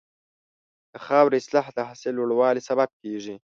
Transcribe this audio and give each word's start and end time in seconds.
د 0.93 0.95
خاورې 1.05 1.37
اصلاح 1.41 1.67
د 1.73 1.79
حاصل 1.89 2.13
لوړوالي 2.15 2.61
سبب 2.69 2.89
کېږي. 3.01 3.35